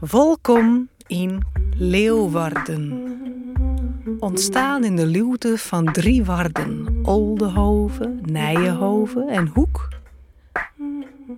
Welkom 0.00 0.88
in 1.06 1.42
Leeuwarden. 1.76 3.14
Ontstaan 4.18 4.84
in 4.84 4.96
de 4.96 5.06
luwte 5.06 5.58
van 5.58 5.92
drie 5.92 6.24
warden: 6.24 6.98
Oldenhoven, 7.02 8.20
Nijenhoven 8.22 9.28
en 9.28 9.46
Hoek. 9.46 9.88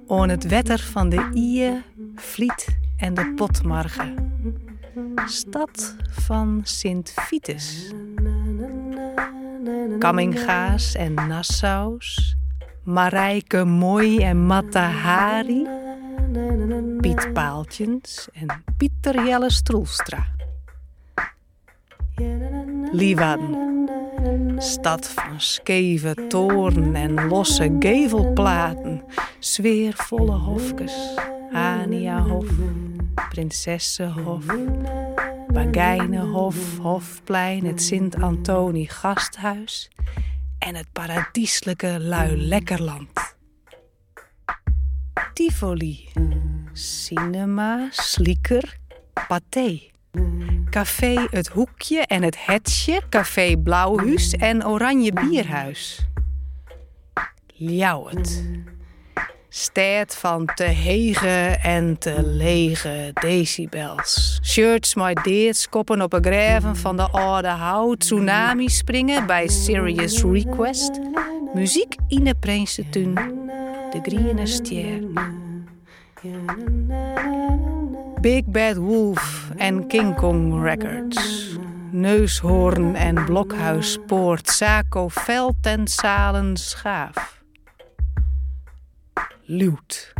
On 0.07 0.29
het 0.29 0.47
wetter 0.47 0.79
van 0.79 1.09
de 1.09 1.31
Ije, 1.35 1.83
Vliet 2.15 2.79
en 2.97 3.15
de 3.15 3.33
Potmarge. 3.35 4.15
Stad 5.27 5.97
van 6.11 6.61
Sint-Vitus. 6.65 7.93
Kamminga's 9.99 10.95
en 10.95 11.15
Nassau's. 11.15 12.37
Marijke 12.83 13.65
Mooi 13.65 14.19
en 14.19 14.47
Matahari. 14.47 15.67
Piet 17.01 17.33
Paaltjens 17.33 18.29
en 18.33 18.63
Pieter 18.77 19.27
Jelle 19.27 19.51
Stroelstra. 19.51 20.27
Liewaden, 22.93 23.89
stad 24.59 25.09
van 25.09 25.41
skeve 25.41 26.15
toren 26.29 26.95
en 26.95 27.27
losse 27.29 27.77
gevelplaten, 27.79 29.05
sfeervolle 29.39 30.37
hofkes, 30.37 31.15
Aniahof, 31.53 32.51
Prinsessenhof, 33.29 34.45
Bagijnenhof, 35.53 36.79
Hofplein, 36.79 37.65
het 37.65 37.83
Sint-Antoni 37.83 38.87
Gasthuis 38.87 39.91
en 40.59 40.75
het 40.75 40.93
paradieselijke 40.93 41.97
Lui-Lekkerland. 41.99 43.37
Tivoli, 45.35 46.09
cinema, 46.81 47.89
slieker, 47.91 48.79
pathé. 49.29 49.81
Café 50.71 51.27
Het 51.31 51.49
Hoekje 51.49 52.01
en 52.01 52.23
Het 52.23 52.37
Hetje, 52.47 53.01
Café 53.09 53.57
Blauwhuis 53.57 54.33
en 54.33 54.67
Oranje 54.67 55.13
Bierhuis. 55.13 56.07
Ljouwet. 57.55 58.45
Stad 59.49 60.17
van 60.17 60.47
te 60.55 60.65
hege 60.65 61.59
en 61.63 61.99
te 61.99 62.23
lege 62.23 63.11
decibels. 63.21 64.39
Shirts 64.43 64.95
met 64.95 65.25
deertskoppen 65.25 66.03
op 66.03 66.13
een 66.13 66.25
graven 66.25 66.77
van 66.77 66.97
de 66.97 67.09
oude 67.11 67.49
hout. 67.49 68.01
Tsunami 68.01 68.69
springen 68.69 69.27
bij 69.27 69.49
Serious 69.49 70.23
Request. 70.23 71.01
Muziek 71.55 71.95
in 72.09 72.25
de 72.25 72.35
Prinsentuin. 72.35 73.15
De 73.91 73.99
Griene 74.03 74.47
Stier. 74.47 75.03
Big 78.21 78.45
Bad 78.47 78.77
Wolf 78.77 79.51
en 79.57 79.87
King 79.87 80.15
Kong 80.15 80.63
Records. 80.63 81.49
Neushoorn 81.91 82.95
en 82.95 83.25
Blokhuis 83.25 83.99
Poort, 84.07 84.49
Saco 84.49 85.09
Veld 85.09 85.67
en 85.67 85.89
Salen 85.89 86.57
Schaaf. 86.57 87.43
Luut. 89.45 90.13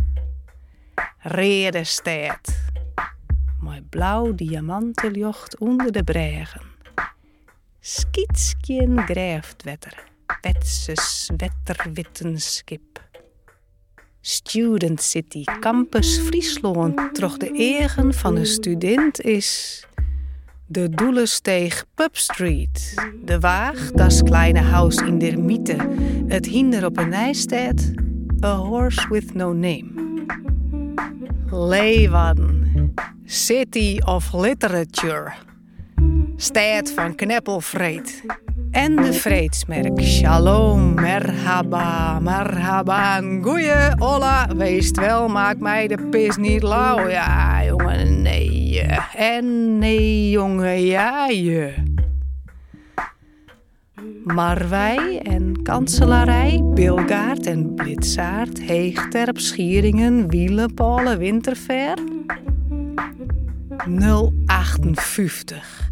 Rede 1.17 1.83
Stad. 1.83 2.59
Mooi 3.59 3.81
blauw 3.81 4.35
diamantenjocht 4.35 5.57
onder 5.57 5.91
de 5.91 6.03
bregen. 6.03 6.61
Skietskien 7.79 8.99
grijftwetter. 9.05 10.03
Wetse 10.41 10.91
zwetterwitten 10.95 12.41
Student 14.23 15.01
City, 15.01 15.43
Campus 15.59 16.19
Friesland, 16.19 17.13
troch 17.13 17.37
de 17.37 17.51
egen 17.51 18.13
van 18.13 18.35
de 18.35 18.45
student 18.45 19.21
is 19.21 19.83
de 20.65 20.89
Doelensteeg 20.89 21.85
Pub 21.95 22.17
Street. 22.17 22.95
De 23.25 23.39
Waag, 23.39 23.91
das 23.91 24.23
kleine 24.23 24.59
huis 24.59 24.95
in 24.95 25.17
der 25.17 25.39
Miete. 25.39 25.75
Het 26.27 26.45
hinder 26.45 26.85
op 26.85 26.97
een 26.97 27.09
nijstad, 27.09 27.91
a 28.43 28.55
horse 28.55 29.07
with 29.09 29.33
no 29.33 29.53
name. 29.53 29.89
Leeuwarden, 31.51 32.93
City 33.25 33.99
of 34.05 34.33
Literature. 34.33 35.33
Stad 36.35 36.91
van 36.91 37.15
kneppelvreed. 37.15 38.23
En 38.71 38.95
de 38.95 39.13
vreedsmerk. 39.13 40.01
Shalom, 40.01 40.93
merhaba, 40.93 42.19
merhaba, 42.19 43.21
goeie, 43.41 43.91
hola. 43.97 44.47
Wees 44.55 44.91
wel, 44.91 45.27
maak 45.27 45.57
mij 45.59 45.87
de 45.87 46.07
pis 46.09 46.37
niet 46.37 46.63
lauw. 46.63 47.07
Ja, 47.07 47.65
jongen, 47.65 48.21
nee. 48.21 48.81
En 49.15 49.77
nee, 49.77 50.29
jongen, 50.29 50.85
ja, 50.85 51.27
je. 51.27 51.73
Maar 54.23 54.71
en 55.23 55.59
kanselarij, 55.63 56.61
Bilgaard 56.63 57.45
en 57.45 57.73
Blitzaard, 57.73 58.61
Heegterp, 58.61 59.39
Schieringen, 59.39 60.27
Wielenpolen, 60.29 61.17
Winterver. 61.17 61.97
058. 64.45 65.90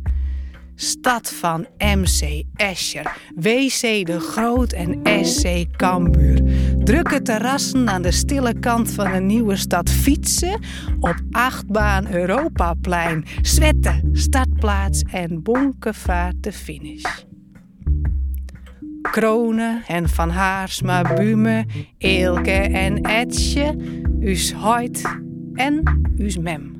Stad 0.81 1.29
van 1.29 1.67
MC 1.77 2.43
Escher, 2.55 3.17
WC 3.35 4.05
de 4.05 4.19
Groot 4.19 4.71
en 4.71 4.99
SC 5.25 5.65
Cambuur. 5.75 6.41
Drukke 6.77 7.21
terrassen 7.21 7.89
aan 7.89 8.01
de 8.01 8.11
stille 8.11 8.59
kant 8.59 8.91
van 8.91 9.11
een 9.11 9.25
nieuwe 9.25 9.55
stad 9.55 9.89
fietsen. 9.89 10.59
Op 10.99 11.15
achtbaan 11.31 12.13
Europaplein. 12.13 13.25
Zwetten, 13.41 14.09
startplaats 14.13 15.01
en 15.01 15.43
bonkenvaart 15.43 16.43
de 16.43 16.51
finish. 16.51 17.23
Kronen 19.01 19.83
en 19.87 20.09
Van 20.09 20.29
Haarsma, 20.29 21.15
Bume, 21.15 21.65
Eelke 21.97 22.51
en 22.51 23.01
Etje, 23.01 23.75
Us 24.19 24.53
Hoyt 24.53 25.01
en 25.53 25.83
Us 26.17 26.37
Mem. 26.37 26.78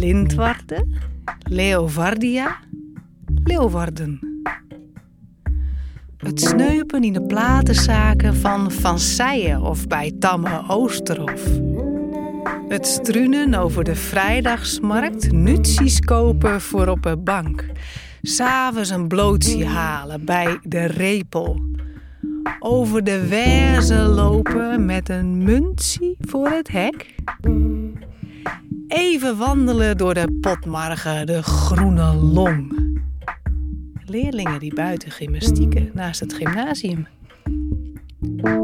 Lindwarden, 0.00 0.94
Leovardia, 1.48 2.56
Leeuwarden. 3.44 4.42
Het 6.16 6.40
sneupen 6.40 7.04
in 7.04 7.12
de 7.12 7.22
platenzaken 7.22 8.36
van 8.36 8.70
Van 8.70 8.98
Seijen 8.98 9.62
of 9.62 9.86
bij 9.86 10.12
Tamme 10.18 10.64
Oosterhof. 10.68 11.46
Het 12.68 12.86
struinen 12.86 13.54
over 13.54 13.84
de 13.84 13.94
vrijdagsmarkt, 13.94 15.32
nutsies 15.32 16.00
kopen 16.00 16.60
voor 16.60 16.88
op 16.88 17.04
een 17.04 17.24
bank. 17.24 17.66
S'avonds 18.22 18.90
een 18.90 19.08
blootje 19.08 19.66
halen 19.66 20.24
bij 20.24 20.58
de 20.62 20.84
repel. 20.84 21.60
Over 22.58 23.04
de 23.04 23.26
werzen 23.28 24.06
lopen 24.06 24.84
met 24.84 25.08
een 25.08 25.44
muntje 25.44 26.14
voor 26.20 26.48
het 26.48 26.68
hek. 26.68 27.14
Even 28.90 29.36
wandelen 29.36 29.96
door 29.96 30.14
de 30.14 30.38
potmargen, 30.40 31.26
de 31.26 31.42
groene 31.42 32.14
long. 32.14 32.88
Leerlingen 34.04 34.58
die 34.58 34.74
buiten 34.74 35.10
gymnastieken 35.10 35.90
naast 35.94 36.20
het 36.20 36.32
gymnasium. 36.32 37.06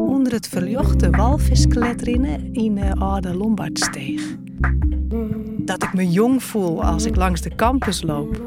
Onder 0.06 0.32
het 0.32 0.48
verjochte 0.48 1.10
walviskletteren 1.10 2.52
in 2.52 2.74
de 2.74 2.94
oude 2.94 3.34
Lombardsteeg. 3.34 4.36
Dat 5.58 5.82
ik 5.82 5.94
me 5.94 6.10
jong 6.10 6.42
voel 6.42 6.84
als 6.84 7.04
ik 7.04 7.16
langs 7.16 7.40
de 7.40 7.54
campus 7.54 8.02
loop. 8.02 8.42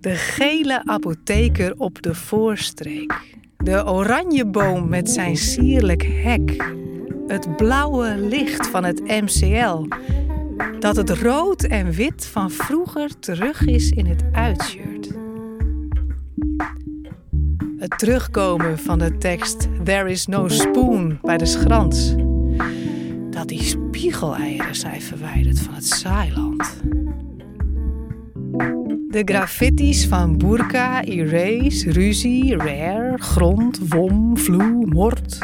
De 0.00 0.14
gele 0.14 0.84
apotheker 0.84 1.74
op 1.76 2.02
de 2.02 2.14
voorstreek. 2.14 3.36
De 3.56 3.86
oranjeboom 3.86 4.88
met 4.88 5.10
zijn 5.10 5.36
sierlijk 5.36 6.02
hek 6.02 6.74
het 7.26 7.56
blauwe 7.56 8.16
licht 8.18 8.66
van 8.66 8.84
het 8.84 9.00
MCL. 9.06 9.86
Dat 10.78 10.96
het 10.96 11.10
rood 11.10 11.62
en 11.62 11.90
wit 11.90 12.26
van 12.26 12.50
vroeger 12.50 13.18
terug 13.18 13.66
is 13.66 13.90
in 13.90 14.06
het 14.06 14.24
uitshirt. 14.32 15.12
Het 17.78 17.98
terugkomen 17.98 18.78
van 18.78 18.98
de 18.98 19.18
tekst 19.18 19.68
There 19.84 20.10
is 20.10 20.26
no 20.26 20.48
spoon 20.48 21.18
bij 21.22 21.38
de 21.38 21.46
schrans. 21.46 22.14
Dat 23.30 23.48
die 23.48 23.62
spiegeleieren 23.62 24.74
zijn 24.74 25.02
verwijderd 25.02 25.60
van 25.60 25.74
het 25.74 25.86
saailand. 25.86 26.82
De 29.08 29.22
graffitis 29.24 30.06
van 30.06 30.38
Burka, 30.38 31.04
Erase, 31.04 31.90
Ruzie, 31.90 32.56
Rare, 32.56 33.14
Grond, 33.18 33.88
Wom, 33.88 34.38
Vloe, 34.38 34.86
Mort 34.86 35.38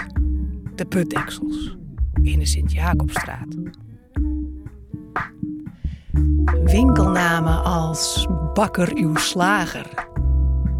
de 0.80 0.86
putdeksels 0.86 1.76
in 2.22 2.38
de 2.38 2.46
Sint-Jacobstraat. 2.46 3.56
Winkelnamen 6.64 7.64
als 7.64 8.26
Bakker 8.54 8.96
uw 8.96 9.14
slager. 9.14 9.86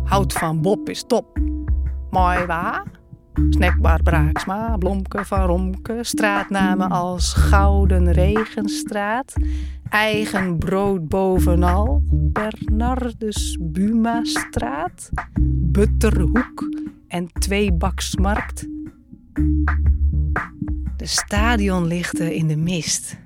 Hout 0.04 0.32
van 0.32 0.60
Bob 0.60 0.88
is 0.88 1.04
top. 1.06 1.38
Mooi 2.10 2.46
waar? 2.46 2.84
Snackbar 3.50 4.02
Braaksma, 4.02 4.76
Blomke 4.76 5.24
van 5.24 5.46
Romke, 5.46 5.98
straatnamen 6.00 6.90
als 6.90 7.32
Gouden 7.34 8.12
Regenstraat, 8.12 9.32
Eigen 9.88 10.58
Brood 10.58 11.08
Bovenal, 11.08 12.02
Bernardus 12.10 13.58
Buma 13.60 14.24
Straat, 14.24 15.10
Butterhoek 15.72 16.68
en 17.08 17.32
Tweebaksmarkt. 17.32 18.79
De 20.96 21.06
stadionlichten 21.06 22.34
in 22.34 22.48
de 22.48 22.56
mist. 22.56 23.16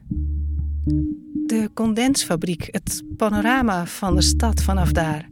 De 1.47 1.71
condensfabriek, 1.75 2.69
het 2.71 3.03
panorama 3.17 3.87
van 3.87 4.15
de 4.15 4.23
stad 4.23 4.62
vanaf 4.62 4.93
daar 4.93 5.29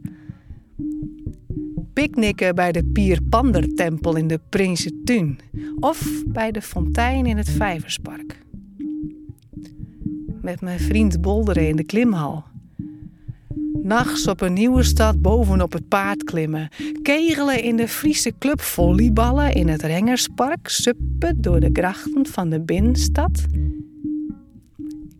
picknicken 1.93 2.55
bij 2.55 2.71
de 2.71 2.83
Pierpandertempel 2.83 4.15
in 4.15 4.27
de 4.27 4.39
Prinsentuin 4.49 5.39
of 5.79 6.23
bij 6.27 6.51
de 6.51 6.61
fontein 6.61 7.25
in 7.25 7.37
het 7.37 7.49
Vijverspark. 7.49 8.41
Met 10.41 10.61
mijn 10.61 10.79
vriend 10.79 11.21
bolderen 11.21 11.67
in 11.67 11.75
de 11.75 11.83
klimhal. 11.83 12.43
Nachts 13.83 14.27
op 14.27 14.41
een 14.41 14.53
nieuwe 14.53 14.83
stad 14.83 15.21
bovenop 15.21 15.73
het 15.73 15.87
paard 15.87 16.23
klimmen. 16.23 16.69
Kegelen 17.01 17.63
in 17.63 17.75
de 17.75 17.87
Friese 17.87 18.33
club 18.39 18.61
volleyballen 18.61 19.53
in 19.53 19.67
het 19.67 19.81
Rengerspark. 19.81 20.67
Suppen 20.67 21.41
door 21.41 21.59
de 21.59 21.69
grachten 21.73 22.25
van 22.25 22.49
de 22.49 22.61
binnenstad. 22.61 23.45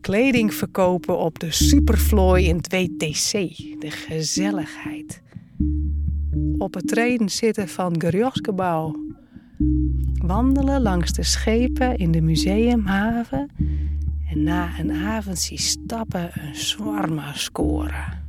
Kleding 0.02 0.54
verkopen 0.54 1.18
op 1.18 1.40
de 1.40 1.52
Superfloy 1.52 2.40
in 2.40 2.58
2TC. 2.58 3.32
De 3.80 3.92
gezelligheid 3.92 5.22
op 6.58 6.74
het 6.74 6.88
treden 6.88 7.30
zitten 7.30 7.68
van 7.68 8.02
Gerjosgebouw. 8.02 8.96
Wandelen 10.14 10.82
langs 10.82 11.14
de 11.14 11.24
schepen 11.24 11.98
in 11.98 12.12
de 12.12 12.22
museumhaven 12.22 13.50
en 14.30 14.44
na 14.44 14.80
een 14.80 14.92
avond 14.92 15.40
zie 15.40 15.60
stappen 15.60 16.30
een 16.34 16.56
zwarma 16.56 17.34
scoren. 17.34 18.22